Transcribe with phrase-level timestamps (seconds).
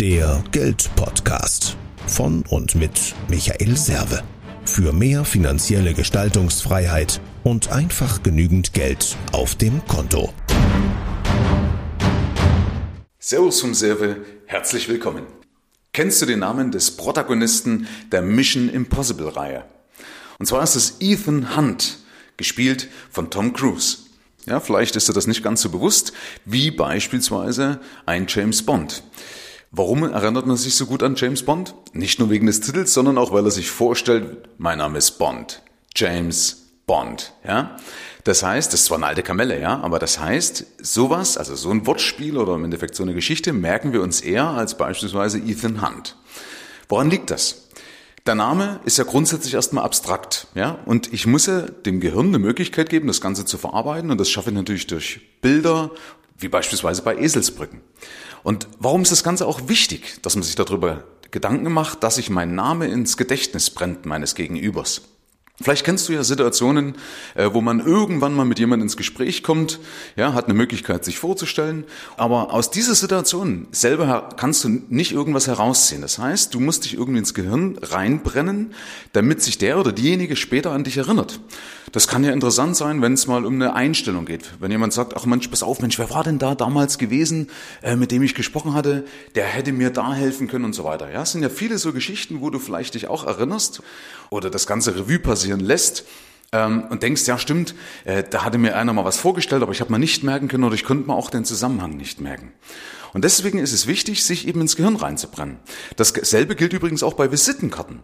[0.00, 1.74] Der Geldpodcast
[2.06, 4.22] von und mit Michael Serve.
[4.66, 10.34] Für mehr finanzielle Gestaltungsfreiheit und einfach genügend Geld auf dem Konto.
[13.18, 15.22] Servus vom Serve, herzlich willkommen.
[15.94, 19.64] Kennst du den Namen des Protagonisten der Mission Impossible Reihe?
[20.38, 21.96] Und zwar ist es Ethan Hunt,
[22.36, 23.96] gespielt von Tom Cruise.
[24.44, 26.12] Ja, vielleicht ist dir das nicht ganz so bewusst,
[26.44, 29.02] wie beispielsweise ein James Bond.
[29.70, 31.74] Warum erinnert man sich so gut an James Bond?
[31.92, 35.62] Nicht nur wegen des Titels, sondern auch, weil er sich vorstellt, mein Name ist Bond.
[35.94, 37.76] James Bond, ja?
[38.24, 41.70] Das heißt, das ist zwar eine alte Kamelle, ja, aber das heißt, sowas, also so
[41.70, 45.80] ein Wortspiel oder im Endeffekt so eine Geschichte, merken wir uns eher als beispielsweise Ethan
[45.80, 46.16] Hunt.
[46.88, 47.68] Woran liegt das?
[48.26, 52.40] Der Name ist ja grundsätzlich erstmal abstrakt, ja, und ich muss ja dem Gehirn eine
[52.40, 55.92] Möglichkeit geben, das Ganze zu verarbeiten, und das schaffe ich natürlich durch Bilder,
[56.38, 57.80] wie beispielsweise bei Eselsbrücken.
[58.46, 62.30] Und warum ist das Ganze auch wichtig, dass man sich darüber Gedanken macht, dass sich
[62.30, 65.02] mein Name ins Gedächtnis brennt meines Gegenübers?
[65.62, 66.96] Vielleicht kennst du ja Situationen,
[67.34, 69.80] äh, wo man irgendwann mal mit jemandem ins Gespräch kommt,
[70.14, 71.84] ja, hat eine Möglichkeit, sich vorzustellen,
[72.18, 76.02] aber aus dieser Situation selber kannst du nicht irgendwas herausziehen.
[76.02, 78.74] Das heißt, du musst dich irgendwie ins Gehirn reinbrennen,
[79.14, 81.40] damit sich der oder diejenige später an dich erinnert.
[81.92, 84.50] Das kann ja interessant sein, wenn es mal um eine Einstellung geht.
[84.58, 87.48] Wenn jemand sagt, ach Mensch, pass auf, Mensch, wer war denn da damals gewesen,
[87.80, 89.04] äh, mit dem ich gesprochen hatte,
[89.34, 91.10] der hätte mir da helfen können und so weiter.
[91.10, 93.82] Ja, es sind ja viele so Geschichten, wo du vielleicht dich auch erinnerst
[94.30, 96.04] oder das ganze Revue passieren lässt
[96.52, 99.80] ähm, und denkst, ja stimmt, äh, da hatte mir einer mal was vorgestellt, aber ich
[99.80, 102.52] habe mal nicht merken können oder ich konnte mir auch den Zusammenhang nicht merken.
[103.12, 105.58] Und deswegen ist es wichtig, sich eben ins Gehirn reinzubrennen.
[105.96, 107.94] Dasselbe gilt übrigens auch bei Visitenkarte.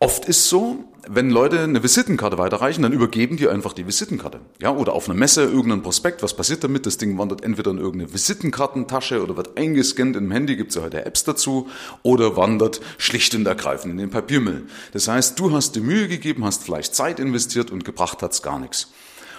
[0.00, 4.38] Oft ist so, wenn Leute eine Visitenkarte weiterreichen, dann übergeben die einfach die Visitenkarte.
[4.62, 6.22] Ja, oder auf einer Messe irgendein Prospekt.
[6.22, 6.86] Was passiert damit?
[6.86, 11.04] Das Ding wandert entweder in irgendeine Visitenkartentasche oder wird eingescannt im Handy, gibt's ja heute
[11.04, 11.68] Apps dazu,
[12.04, 14.68] oder wandert schlicht und ergreifend in den Papiermüll.
[14.92, 18.60] Das heißt, du hast dir Mühe gegeben, hast vielleicht Zeit investiert und gebracht hat's gar
[18.60, 18.92] nichts.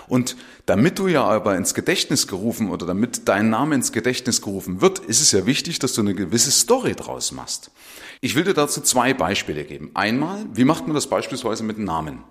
[0.10, 4.82] Und damit du ja aber ins Gedächtnis gerufen oder damit dein Name ins Gedächtnis gerufen
[4.82, 7.72] wird, ist es ja wichtig, dass du eine gewisse Story draus machst.
[8.20, 9.92] Ich will dir dazu zwei Beispiele geben.
[9.94, 12.24] Einmal, wie macht man das beispielsweise mit Namen?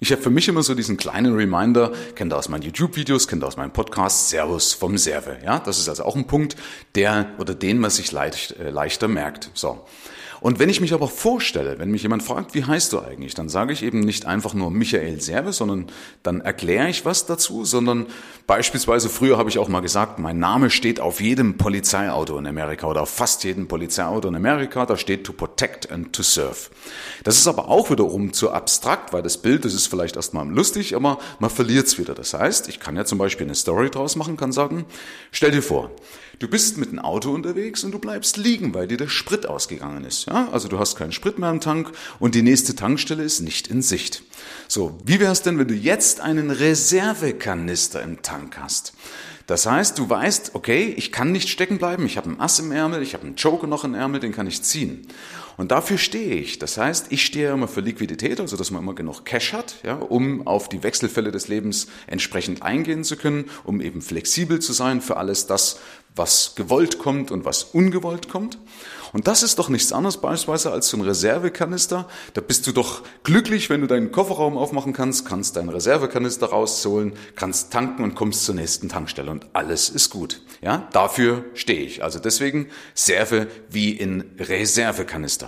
[0.00, 3.42] Ich habe für mich immer so diesen kleinen Reminder, kennt ihr aus meinen YouTube-Videos, kennt
[3.42, 5.38] ihr aus meinem Podcast, Servus vom Serve.
[5.44, 6.56] Ja, das ist also auch ein Punkt,
[6.94, 9.50] der oder den man sich leicht, äh, leichter merkt.
[9.52, 9.84] So.
[10.40, 13.48] Und wenn ich mich aber vorstelle, wenn mich jemand fragt, wie heißt du eigentlich, dann
[13.48, 15.86] sage ich eben nicht einfach nur Michael Serve, sondern
[16.22, 18.06] dann erkläre ich was dazu, sondern
[18.46, 22.86] beispielsweise früher habe ich auch mal gesagt, mein Name steht auf jedem Polizeiauto in Amerika
[22.86, 26.70] oder auf fast jedem Polizeiauto in Amerika, da steht to protect and to serve.
[27.24, 30.94] Das ist aber auch wiederum zu abstrakt, weil das Bild, das ist vielleicht erstmal lustig,
[30.94, 32.14] aber man verliert es wieder.
[32.14, 34.84] Das heißt, ich kann ja zum Beispiel eine Story draus machen, kann sagen,
[35.32, 35.90] stell dir vor,
[36.38, 40.04] Du bist mit dem Auto unterwegs und du bleibst liegen, weil dir der Sprit ausgegangen
[40.04, 40.25] ist.
[40.26, 40.48] Ja?
[40.50, 43.82] Also du hast keinen Sprit mehr im Tank und die nächste Tankstelle ist nicht in
[43.82, 44.22] Sicht.
[44.68, 48.92] So, wie wäre es denn, wenn du jetzt einen Reservekanister im Tank hast?
[49.46, 52.72] Das heißt, du weißt, okay, ich kann nicht stecken bleiben, ich habe einen Ass im
[52.72, 55.06] Ärmel, ich habe einen Joker noch im Ärmel, den kann ich ziehen.
[55.56, 56.58] Und dafür stehe ich.
[56.58, 59.94] Das heißt, ich stehe immer für Liquidität, also dass man immer genug Cash hat, ja,
[59.94, 65.00] um auf die Wechselfälle des Lebens entsprechend eingehen zu können, um eben flexibel zu sein
[65.00, 65.80] für alles das,
[66.14, 68.58] was gewollt kommt und was ungewollt kommt.
[69.12, 72.08] Und das ist doch nichts anderes beispielsweise als so ein Reservekanister.
[72.34, 77.12] Da bist du doch glücklich, wenn du deinen Kofferraum aufmachen kannst, kannst deinen Reservekanister rausholen,
[77.34, 80.42] kannst tanken und kommst zur nächsten Tankstelle und alles ist gut.
[80.60, 82.02] Ja, dafür stehe ich.
[82.02, 85.45] Also deswegen Serve wie in Reservekanister.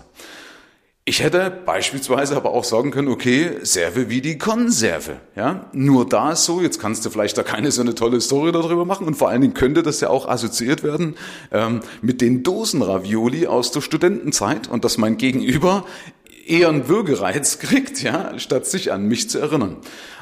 [1.09, 5.17] Ich hätte beispielsweise aber auch sagen können, okay, Serve wie die Konserve.
[5.37, 5.71] Ja?
[5.73, 8.85] Nur da ist so, jetzt kannst du vielleicht da keine so eine tolle Story darüber
[8.85, 11.17] machen und vor allen Dingen könnte das ja auch assoziiert werden
[11.51, 15.87] ähm, mit den Dosenravioli aus der Studentenzeit und dass mein Gegenüber
[16.47, 19.77] eher einen Würgereiz kriegt, ja, statt sich an mich zu erinnern.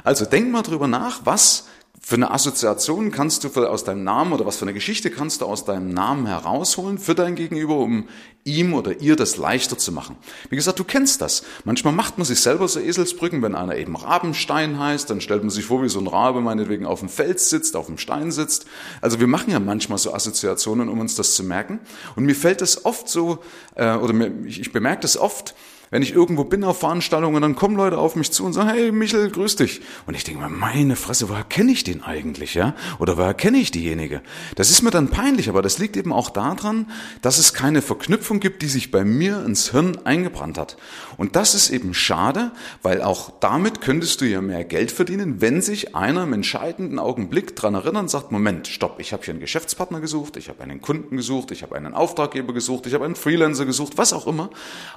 [0.04, 1.66] Also denk mal drüber nach, was
[2.08, 5.46] für eine Assoziation kannst du aus deinem Namen oder was für eine Geschichte kannst du
[5.46, 8.08] aus deinem Namen herausholen für dein Gegenüber, um
[8.44, 10.16] ihm oder ihr das leichter zu machen?
[10.48, 11.42] Wie gesagt, du kennst das.
[11.64, 15.50] Manchmal macht man sich selber so Eselsbrücken, wenn einer eben Rabenstein heißt, dann stellt man
[15.50, 18.66] sich vor, wie so ein Rabe meinetwegen auf dem Fels sitzt, auf dem Stein sitzt.
[19.00, 21.80] Also wir machen ja manchmal so Assoziationen, um uns das zu merken.
[22.14, 23.41] Und mir fällt das oft so,
[23.74, 24.14] äh, oder
[24.44, 25.56] ich bemerke das oft,
[25.91, 28.91] Wenn ich irgendwo bin auf Veranstaltungen, dann kommen Leute auf mich zu und sagen, hey
[28.91, 29.80] Michel, grüß dich.
[30.06, 32.74] Und ich denke mir, meine Fresse, woher kenne ich den eigentlich, ja?
[32.98, 34.21] Oder woher kenne ich diejenige?
[34.56, 36.91] Das ist mir dann peinlich, aber das liegt eben auch daran,
[37.22, 40.77] dass es keine Verknüpfung gibt, die sich bei mir ins Hirn eingebrannt hat.
[41.18, 42.50] Und das ist eben schade,
[42.83, 47.54] weil auch damit könntest du ja mehr Geld verdienen, wenn sich einer im entscheidenden Augenblick
[47.54, 50.80] dran erinnert und sagt, Moment, stopp, ich habe hier einen Geschäftspartner gesucht, ich habe einen
[50.80, 54.50] Kunden gesucht, ich habe einen Auftraggeber gesucht, ich habe einen Freelancer gesucht, was auch immer.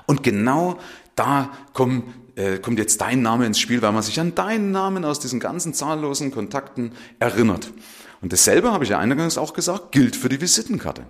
[0.07, 0.78] Und genau
[1.15, 5.05] da kommen, äh, kommt jetzt dein Name ins Spiel, weil man sich an deinen Namen
[5.05, 7.71] aus diesen ganzen zahllosen Kontakten erinnert.
[8.21, 11.03] Und dasselbe, habe ich ja eingangs auch gesagt, gilt für die Visitenkarte.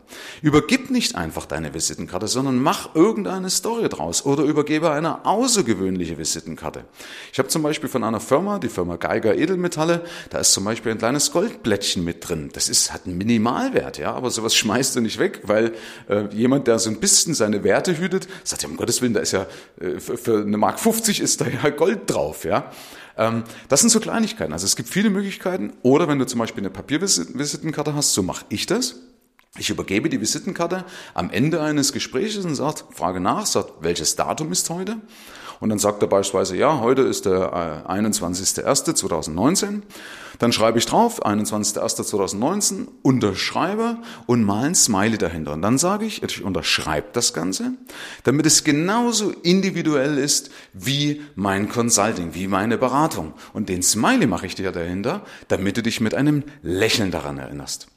[0.44, 6.86] Übergib nicht einfach deine Visitenkarte, sondern mach irgendeine Story draus oder übergebe eine außergewöhnliche Visitenkarte.
[7.34, 10.92] Ich habe zum Beispiel von einer Firma, die Firma Geiger Edelmetalle, da ist zum Beispiel
[10.92, 12.52] ein kleines Goldblättchen mit drin.
[12.54, 15.74] Das ist, hat einen Minimalwert, ja, aber sowas schmeißt du nicht weg, weil
[16.10, 19.22] äh, jemand, der so ein bisschen seine Werte hütet, sagt ja, um Gottes Willen, da
[19.22, 19.48] ist ja,
[19.82, 22.72] äh, für, für eine Mark 50 ist da ja Gold drauf, ja.
[23.19, 24.54] Ähm, das sind so Kleinigkeiten.
[24.54, 25.74] Also es gibt viele Möglichkeiten.
[25.83, 28.95] Oder wenn du zum Beispiel eine Papiervisitenkarte hast, so mache ich das.
[29.57, 34.51] Ich übergebe die Visitenkarte am Ende eines Gesprächs und sagt, frage nach, sagt, welches Datum
[34.51, 34.98] ist heute?
[35.60, 39.68] Und dann sagt er beispielsweise, ja, heute ist der 21.01.2019.
[39.68, 39.82] Äh,
[40.40, 45.52] dann schreibe ich drauf, 21.01.2019, unterschreibe und mal ein Smiley dahinter.
[45.52, 47.74] Und dann sage ich, ich unterschreibe das Ganze,
[48.24, 53.34] damit es genauso individuell ist wie mein Consulting, wie meine Beratung.
[53.52, 57.88] Und den Smiley mache ich dir dahinter, damit du dich mit einem Lächeln daran erinnerst.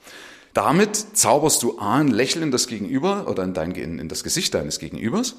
[0.52, 4.52] Damit zauberst du A, ein Lächeln in das Gegenüber oder in, dein, in das Gesicht
[4.52, 5.36] deines Gegenübers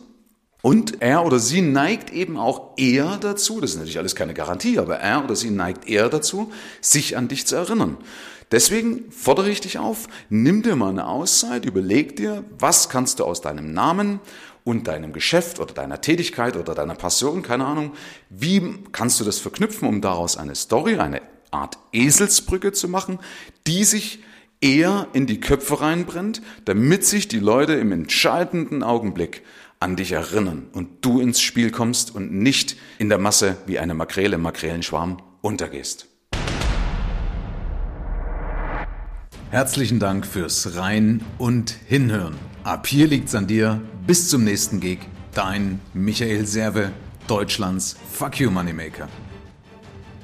[0.63, 4.79] und er oder sie neigt eben auch eher dazu, das ist natürlich alles keine Garantie,
[4.79, 7.97] aber er oder sie neigt eher dazu, sich an dich zu erinnern.
[8.49, 13.25] Deswegen fordere ich dich auf, nimm dir mal eine Auszeit, überleg dir, was kannst du
[13.25, 14.21] aus deinem Namen
[14.63, 17.91] und deinem Geschäft oder deiner Tätigkeit oder deiner Passion, keine Ahnung,
[18.29, 21.21] wie kannst du das verknüpfen, um daraus eine Story, eine
[21.51, 23.19] Art Eselsbrücke zu machen,
[23.67, 24.23] die sich
[24.61, 29.43] eher in die Köpfe reinbrennt, damit sich die Leute im entscheidenden Augenblick
[29.83, 33.93] an dich erinnern und du ins Spiel kommst und nicht in der Masse wie eine
[33.93, 36.07] Makrele im Makrelenschwarm untergehst.
[39.51, 42.35] Herzlichen Dank fürs Rein und Hinhören.
[42.63, 43.81] Ab hier liegt's an dir.
[44.07, 44.99] Bis zum nächsten Gig.
[45.33, 46.93] Dein Michael Serve,
[47.27, 49.09] Deutschlands Fuck You Moneymaker.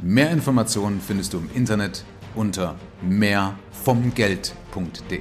[0.01, 5.19] Mehr Informationen findest du im Internet unter mehrvomgeld.de.